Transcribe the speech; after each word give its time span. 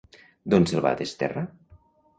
D'on 0.53 0.65
se'l 0.71 0.83
va 0.87 0.95
desterrar? 1.03 1.47